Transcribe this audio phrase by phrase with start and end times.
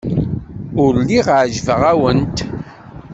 [0.83, 2.37] Ur lliɣ ɛejbeɣ-awent.